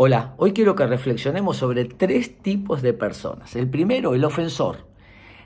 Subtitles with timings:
[0.00, 3.56] Hola, hoy quiero que reflexionemos sobre tres tipos de personas.
[3.56, 4.86] El primero, el ofensor.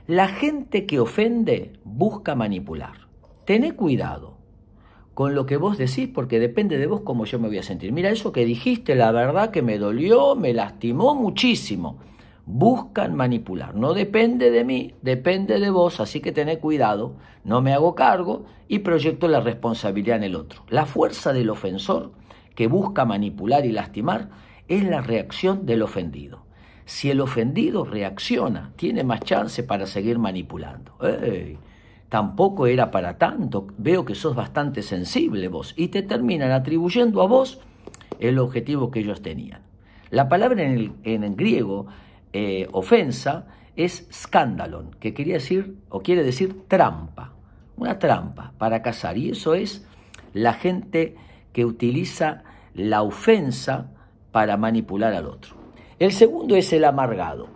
[0.06, 3.08] La gente que ofende busca manipular.
[3.46, 4.36] Tené cuidado
[5.15, 7.92] con lo que vos decís porque depende de vos cómo yo me voy a sentir.
[7.92, 11.96] Mira, eso que dijiste, la verdad que me dolió, me lastimó muchísimo.
[12.45, 13.75] Buscan manipular.
[13.75, 17.14] No depende de mí, depende de vos, así que tené cuidado.
[17.43, 20.64] No me hago cargo y proyecto la responsabilidad en el otro.
[20.69, 22.12] La fuerza del ofensor
[22.55, 24.30] que busca manipular y lastimar
[24.69, 26.45] es la reacción del ofendido.
[26.84, 30.97] Si el ofendido reacciona, tiene más chance para seguir manipulando.
[32.09, 37.27] tampoco era para tanto, veo que sos bastante sensible vos, y te terminan atribuyendo a
[37.27, 37.61] vos
[38.20, 39.62] el objetivo que ellos tenían.
[40.11, 41.87] La palabra en, el, en griego,
[42.34, 47.33] eh, ofensa, es scandalon, que quería decir, o quiere decir trampa,
[47.77, 49.87] una trampa para cazar, y eso es
[50.34, 51.16] la gente
[51.52, 52.42] que utiliza
[52.74, 53.91] la ofensa
[54.30, 55.56] para manipular al otro.
[55.98, 57.48] El segundo es el amargado.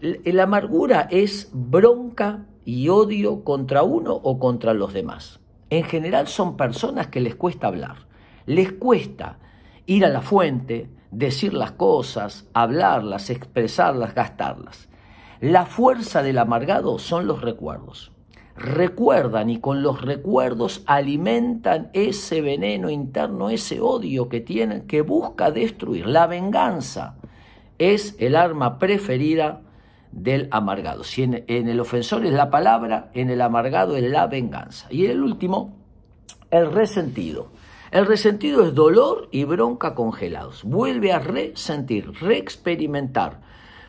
[0.00, 5.40] La amargura es bronca y odio contra uno o contra los demás.
[5.70, 8.06] En general son personas que les cuesta hablar,
[8.46, 9.38] les cuesta
[9.86, 14.88] ir a la fuente, decir las cosas, hablarlas, expresarlas, gastarlas.
[15.40, 18.13] La fuerza del amargado son los recuerdos
[18.56, 25.50] recuerdan y con los recuerdos alimentan ese veneno interno, ese odio que tienen, que busca
[25.50, 26.06] destruir.
[26.06, 27.16] La venganza
[27.78, 29.62] es el arma preferida
[30.12, 31.02] del amargado.
[31.02, 34.86] Si en, el ofensor es la palabra, en el amargado es la venganza.
[34.90, 35.76] Y el último,
[36.50, 37.50] el resentido.
[37.90, 40.64] El resentido es dolor y bronca congelados.
[40.64, 43.40] Vuelve a resentir, reexperimentar,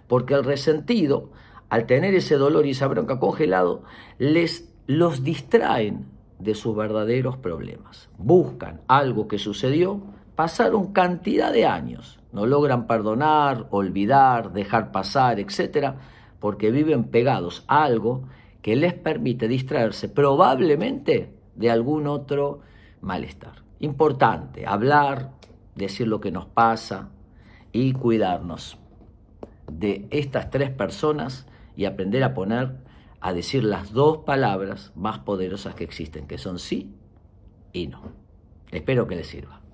[0.08, 1.32] porque el resentido
[1.70, 3.84] al tener ese dolor y esa bronca congelado,
[4.18, 6.06] les los distraen
[6.40, 8.10] de sus verdaderos problemas.
[8.18, 10.02] Buscan algo que sucedió,
[10.36, 15.98] pasaron cantidad de años, no logran perdonar, olvidar, dejar pasar, etcétera,
[16.40, 18.28] porque viven pegados a algo
[18.62, 22.62] que les permite distraerse probablemente de algún otro
[23.02, 23.64] malestar.
[23.80, 25.32] Importante, hablar,
[25.76, 27.10] decir lo que nos pasa
[27.72, 28.78] y cuidarnos
[29.72, 32.78] de estas tres personas y aprender a poner,
[33.20, 36.96] a decir las dos palabras más poderosas que existen, que son sí
[37.74, 38.14] y no.
[38.72, 39.65] Espero que les sirva.